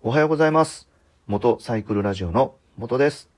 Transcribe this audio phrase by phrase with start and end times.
[0.00, 0.88] おはようございます。
[1.26, 3.28] 元サイクルラジオの元です。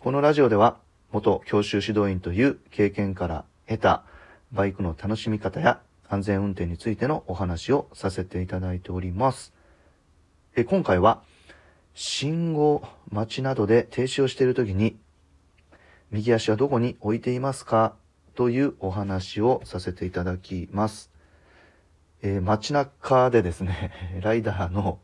[0.00, 0.78] このラジオでは、
[1.12, 4.02] 元教習指導員という経験から得た
[4.50, 5.78] バイクの楽しみ方や
[6.08, 9.52] 安全運転についてのお話をさせていただいております。
[10.56, 11.22] え今回は、
[11.94, 14.98] 信号待ちなどで停止をしているときに、
[16.10, 17.94] 右足はどこに置いていますか？
[18.34, 21.12] というお話をさせていただきます。
[22.20, 24.98] えー街中でですね、ライダーの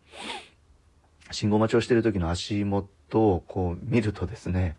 [1.30, 2.88] 信号待ちをしている時の足元
[3.32, 4.76] をこう見るとですね、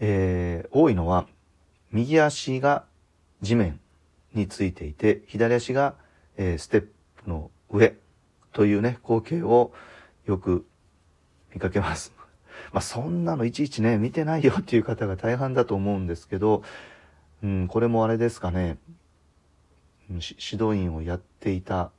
[0.00, 1.26] えー多いのは、
[1.92, 2.84] 右足が
[3.40, 3.78] 地面
[4.34, 5.94] についていて、左足が、
[6.36, 6.86] えーステッ
[7.22, 7.94] プの上
[8.52, 9.72] というね、光景を
[10.26, 10.66] よく
[11.54, 12.12] 見かけます。
[12.72, 16.62] まあ、そんなのいちいちね、見てないよっていう方が大半だと思うんですけど、
[17.42, 18.78] うん、これもあれですかね、
[20.08, 21.90] 指導員をやっていた、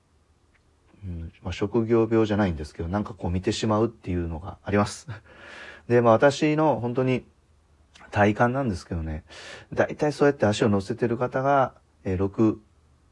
[1.43, 5.07] まあ、職業病じゃないんですけど、なんかこう見てしまうっていうのがあります。
[5.87, 7.25] で、まあ私の本当に
[8.11, 9.23] 体感なんですけどね、
[9.73, 12.57] だいたいそうやって足を乗せてる方が、えー6、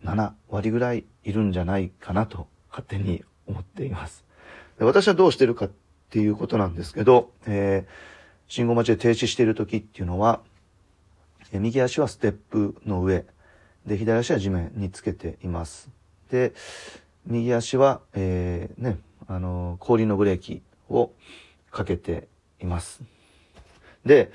[0.03, 4.25] 7割ぐらいいるんじゃないかなと勝手に思っています。
[4.80, 5.72] で私はどうしてるかっ
[6.09, 8.13] ていうことなんですけど、えー
[8.45, 10.41] 信号待ちで停止している時っていうのは、
[11.52, 13.25] えー右足はステップの上、
[13.85, 15.89] で、左足は地面につけています。
[16.30, 16.53] で、
[17.25, 21.11] 右足は、えーね、あの氷のブレーキを
[21.71, 22.27] かけて
[22.61, 23.02] います。
[24.05, 24.31] で、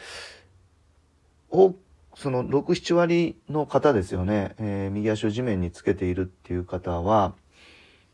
[1.51, 1.75] お、
[2.15, 7.35] その6、7割の方ですよね、えー右足を地面につけているっていう方は、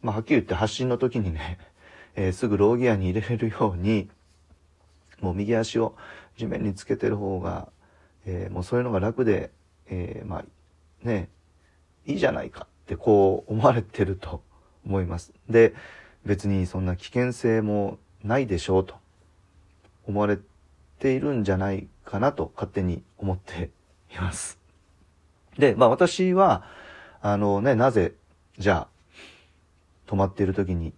[0.02, 1.58] まあ、はっきり言って発進の時にね、
[2.16, 4.10] えーすぐローギアに入れれるように、
[5.20, 5.96] もう右足を
[6.36, 7.68] 地面につけてる方が、
[8.26, 9.50] えーもうそういうのが楽で、
[9.86, 10.44] えまあ、
[11.06, 11.28] ね、
[12.06, 14.42] いいじゃないかってこう思われてると
[14.86, 15.32] 思います。
[15.48, 15.74] で、
[16.24, 18.94] 別にそんな危険性もないでしょうと
[20.06, 20.38] 思われ
[20.98, 23.70] ているんじゃないかなと勝手に思って
[24.12, 24.58] います。
[25.58, 26.64] で、まあ私は、
[27.20, 28.12] あのね、なぜ、
[28.58, 28.88] じゃあ、
[30.06, 30.92] 止まっている時に、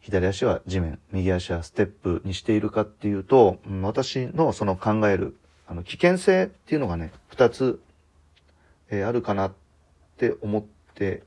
[0.00, 5.36] 左足は地面、右足はステップにしているかっていうと、私のその考える、
[5.66, 7.80] あの、危険性っていうのがね、二つ、
[8.90, 9.52] えーあるかなっ
[10.16, 10.64] て思っ
[10.94, 11.22] て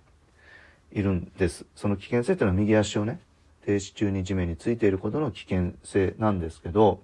[0.93, 1.65] いるんです。
[1.75, 3.19] その危険性っていうのは右足をね、
[3.65, 7.01] 停止中に地面についていることの危険性なんですけど、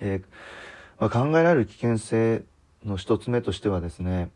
[0.00, 0.24] えー
[0.98, 2.42] まあ考えられる危険性
[2.84, 4.30] の一つ目としてはですね、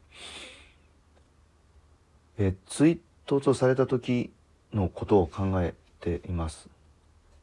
[2.39, 4.33] えー追突された時
[4.73, 6.69] のことを考えています。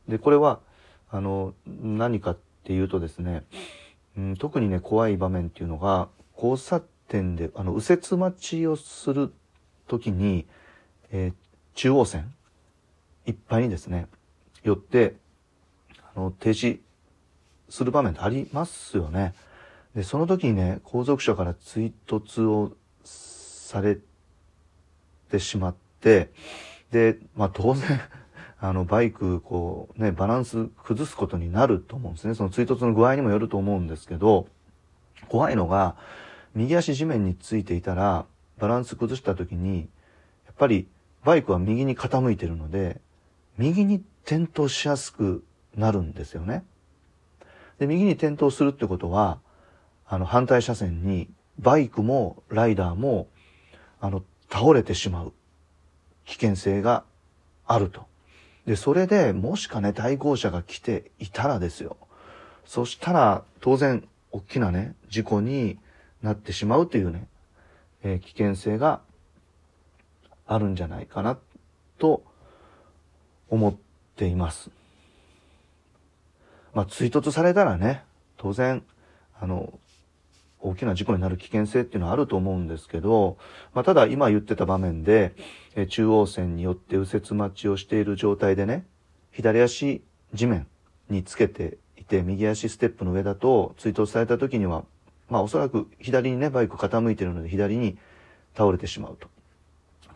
[0.08, 0.60] で、これは、
[1.10, 3.44] あの、何かっていうとですね、
[4.18, 9.34] うん、特にね、怖い場面っていうのが、交差点で、あの、右折待ちをする
[9.88, 10.46] ときに、
[11.12, 11.34] えー
[11.74, 12.34] 中央線？
[13.26, 14.08] いっぱいにですね、
[14.64, 15.16] よって、
[16.16, 16.80] あの、停止
[17.70, 19.34] する場面ってありますよね。
[19.96, 22.74] で、その時にね、後続車から追突を
[23.04, 23.98] され
[25.30, 26.30] てしまって、
[26.92, 28.00] で、まあ当然、
[28.60, 32.36] あの、バイク、こう、ね、バランス崩すことになると思うんですね。
[32.36, 34.48] その追突の具合にもよると思うんですけど、
[35.30, 35.96] 怖いのが、
[36.54, 38.26] 右足地面についていたら、
[38.60, 39.90] バランス崩した時に、
[40.46, 40.88] やっぱり
[41.24, 43.00] バイクは右に傾いてるので、
[43.58, 45.44] 右に転倒しやすく
[45.76, 46.64] なるんですよね。
[47.80, 49.40] で、右に転倒するってことは、
[50.08, 53.28] あの、反対車線に、バイクもライダーも、
[54.00, 55.34] あの、倒れてしまう
[56.26, 57.04] 危険性が
[57.66, 58.06] あると。
[58.66, 61.98] で、それでもしかね、対向車が来ていたらですよ。
[62.66, 65.78] そしたら、当然、大きなね、事故に
[66.22, 67.28] なってしまうというね、
[68.04, 69.02] えー危険性が
[70.54, 71.38] あるんじゃないかな、
[71.98, 72.24] と
[73.50, 73.74] 思っ
[74.18, 74.70] ています。
[76.74, 78.04] まあ、追突されたらね、
[78.36, 78.84] 当然、
[79.40, 79.80] あの、
[80.60, 83.38] 大きな事故になる危険性っていうのはあると思うんですけど、
[83.74, 85.34] まあ、ただ今言ってた場面で、
[85.76, 88.86] え中央線によって右折待ちをしている状態でね、
[89.32, 90.04] 左足
[90.34, 90.68] 地面
[91.10, 94.84] につけていて、右足ステップの上だと追突された時には、
[95.30, 97.98] まあおそらく左にね、バイク傾いてるので左に
[98.56, 99.30] 倒れてしまうと。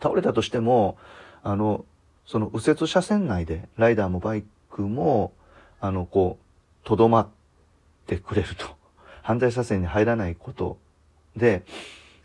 [0.02, 0.96] 倒れたとしても、
[1.42, 1.84] あの、
[2.26, 5.32] その右折車線内で、ライダーもバイクも、
[5.80, 7.28] あの、こう、とどまっ
[8.06, 8.66] てくれると。
[9.22, 10.78] 反対車線に入らないこと
[11.36, 11.64] で、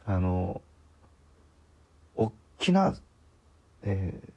[0.05, 0.61] あの、
[2.15, 2.95] 大きな、
[3.83, 4.31] えー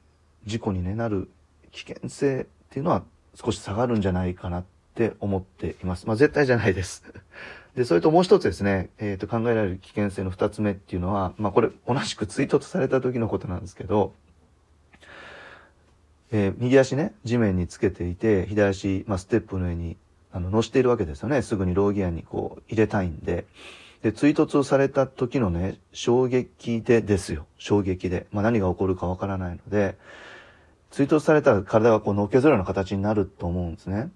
[0.45, 1.29] 事故に、ね、なる
[1.71, 3.03] 危険性っていうのは
[3.33, 6.07] 少し下がるんじゃないかなって思っています。
[6.07, 7.03] まあ、絶対じゃないです。
[7.75, 14.13] で、それともう一つですね、えっ、と、考えられる危険性の二つ目っていうのは、まあ、これ、同じく追突された時のことなんですけど、
[16.31, 19.97] えー、右足ね、地面につけていて、左足、まあ、ステップの上に、
[20.31, 21.41] あの、乗しているわけですよね。
[21.41, 23.45] すぐにローギアにこう、入れたいんで。
[24.03, 27.45] で、追突をされた時のね、衝撃でですよ。
[27.57, 28.27] 衝撃で。
[28.31, 29.97] まあ、何が起こるかわからないので、
[30.91, 34.11] 追突されたら体がこう、のけぞるような形になると思うんですね。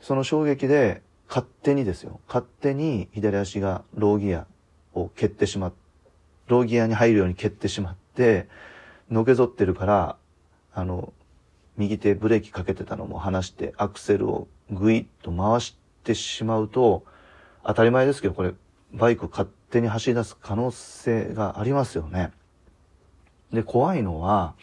[0.00, 2.20] その衝撃で、勝手にですよ。
[2.26, 4.46] 勝手に左足がローギア
[4.94, 5.72] を蹴ってしまっ、
[6.48, 8.48] ローギアに入るように蹴ってしまって、
[9.10, 10.16] のけぞってるから、
[10.72, 11.12] あの、
[11.76, 17.04] 右手ブレーキかけてたのも離してアクセルをグイッと回してしまうと、
[17.64, 18.54] 当たり前ですけど、これ、
[18.92, 22.30] バイク勝手に走り出す可能性がありますよね。
[23.52, 24.54] で、怖いのは、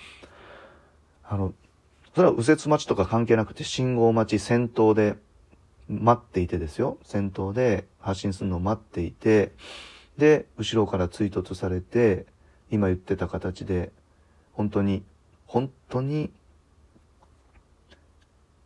[1.23, 1.53] あの、
[2.15, 5.15] それは右折待ちとか関係なくて信号待ち、先頭で
[5.91, 6.97] 待っていてですよ。
[7.03, 9.51] 先頭で発進するのを待っていて、
[10.17, 12.25] で、後ろから追突されて、
[12.69, 13.91] 今言ってた形で、
[14.53, 15.03] 本当に、
[15.45, 16.31] 本当に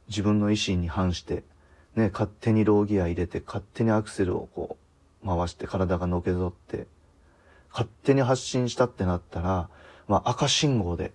[0.08, 1.44] 自分の意思に反して、
[1.96, 4.78] ね、勝手にローギア入れて、勝手にアクセルをこ
[5.24, 6.88] う、回して体がのけぞって、
[7.72, 9.70] 勝手に発進したってなったら、
[10.08, 11.12] まあ赤信号で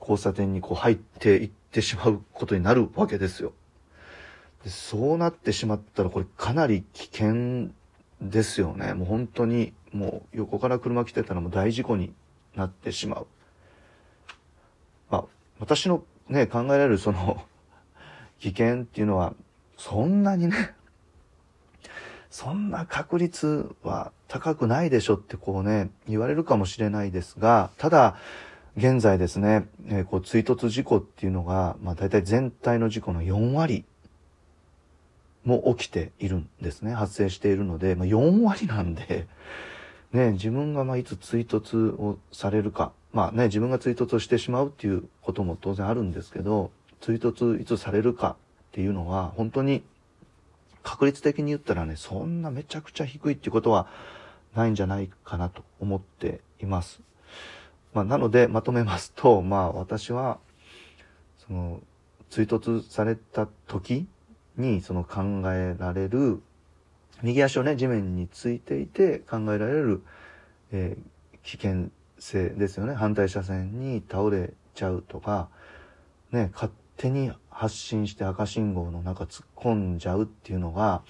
[0.00, 3.52] 交差点にこう入っていってしまうことになるわけですよ。
[4.64, 7.68] でそうなってしまったらこれかなり危険
[8.22, 8.94] ですよね。
[8.94, 12.14] もう本当にもう横から車来てたらもう大事故に
[12.56, 13.26] なってしまう。
[15.10, 15.24] まあ
[15.60, 17.44] 私のね、考えられるその
[18.40, 19.34] 危険っていうのは、
[19.76, 20.74] そんなにね、
[22.30, 28.16] そんな確率は高くないでしょってこうね、言われるかもしれないですが、ただ、
[28.78, 33.84] 現在ですね、えー、こう追突事故っていうのが、まあ大体全体の事故の4割
[35.44, 36.94] も起きているんですね。
[36.94, 39.26] 発生しているので、まあ4割なんで、
[40.12, 46.70] ね、自分がまあいつ追突をされるか、まあね、自分が追突をしてしまうっていうことも当然あるんですけど、
[47.00, 48.36] 追突いつされるかっ
[48.72, 49.82] ていうのは、本当に
[50.82, 53.88] 確率的に言ったらね、そんなめちゃくちゃ低いっていうことは
[54.54, 57.00] ないんじゃないかなと思っています。
[57.92, 60.38] まあ、なので、まとめますと、まあ、私は、
[61.46, 61.80] その、
[62.30, 64.06] 追突された時
[64.56, 66.40] に、その考えられる、
[67.22, 70.02] 右足をね、地面についていて考えられる、
[70.72, 72.94] えー、危険性ですよね。
[72.94, 75.48] 反対車線に倒れちゃうとか、
[76.32, 81.02] ね、勝手に発進して赤信号の中突っ込んじゃうっていうのが、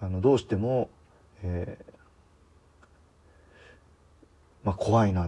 [0.00, 0.90] あの、どうしても、
[1.42, 1.92] えー、
[4.64, 5.22] まあ、怖いな。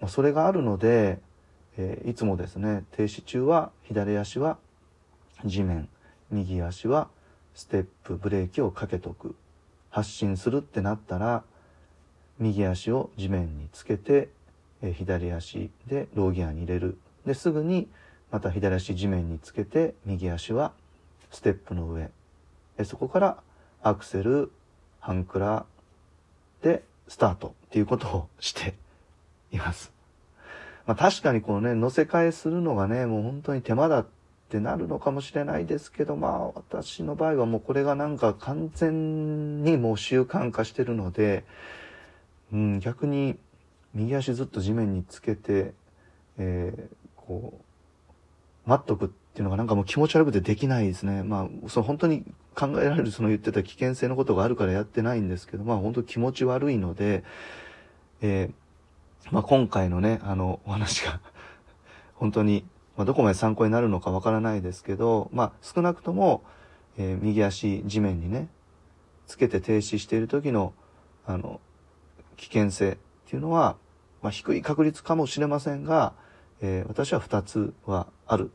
[0.00, 1.18] まあ、それがあるので、
[1.76, 4.58] えー、いつもですね、停止中は左足は
[5.44, 5.88] 地面、
[6.30, 7.08] 右足は
[7.54, 9.34] ステップ、ブレーキをかけとく。
[9.90, 11.42] 発進するってなったら、
[12.38, 14.28] 右足を地面につけて、
[14.82, 16.96] え、左足でローギアに入れる。
[17.26, 17.88] で、すぐに
[18.30, 20.72] また左足地面につけて、右足は
[21.30, 22.10] ステップの上。
[22.84, 23.42] そこから
[23.82, 24.52] アクセル、
[25.00, 25.66] ハンクラ
[26.62, 28.74] でスタートっていうことをして
[29.52, 29.92] います。
[30.86, 34.06] まあ確かにこのね、乗せ替えするのがね、もう本当に手間だっ
[34.50, 41.44] ってなるのかもしれないですけど、まあ私の場合はもうこれがなんか完全にもう習慣化してるので、
[42.52, 43.38] うん、逆に
[43.94, 45.72] 右足ずっと地面につけて、
[46.36, 47.60] えー、こ
[48.66, 51.22] う、待っとくっていうのがなんかもう気持ち悪くてできないですね。
[51.22, 52.24] まあ、その本当に
[52.56, 57.22] 考えられるその言ってた危険性のことがあるからやってないんですけど、まあ本当気持ち悪いので、
[58.20, 61.20] えー、まあ今回のね、あの、お話が
[62.14, 62.64] 本当に、
[63.00, 66.42] まあどこまで参考になるのかわからないですけど、まあ少なくとも、
[66.98, 68.48] えー、右足地面にね、
[69.26, 70.74] つけて停止している時の、
[71.24, 71.62] あの、
[72.36, 73.76] 危険性っていうのは、
[74.20, 76.12] まあ低い確率かもしれませんが、
[76.60, 78.50] えー、私は二つはある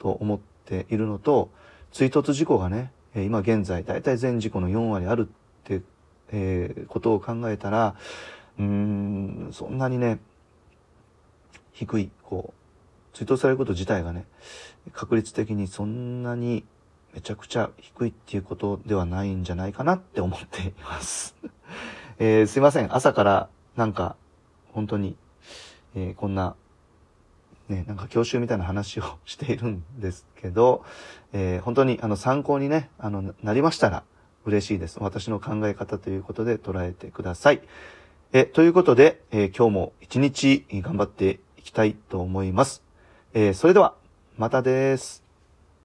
[0.00, 1.50] と思っているのと、
[1.92, 5.82] 追突事故がね、今現在大体全事故の4割あるって、
[6.32, 7.94] えー、ことを考えたら、
[8.58, 10.18] うん、そんなにね、
[11.74, 12.63] 低い、こう、
[13.14, 14.26] 追突されること自体がね、
[14.92, 16.64] 確率的にそんなに
[17.14, 21.36] めちゃくちゃ低いっていうことではないんじゃないかなって思っています。
[22.18, 22.94] えー、すいません。
[22.94, 24.16] 朝からなんか、
[24.72, 25.16] 本当に、
[25.94, 26.56] えー、こんな
[27.68, 30.84] ね、なんか教習みたいな話をしているんですけど、
[31.32, 34.02] えー、本当にあの参考にね、あの、なりましたら
[34.44, 34.98] 嬉しいです。
[35.00, 37.62] 私の考え方ということで捉えてください。
[38.32, 42.82] え、ということで、え、今日も一日頑張っていきたいと思います。
[43.36, 43.94] えー、それでは、
[44.38, 45.23] またです。